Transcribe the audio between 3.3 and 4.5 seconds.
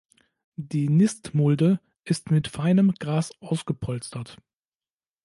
ausgepolstert.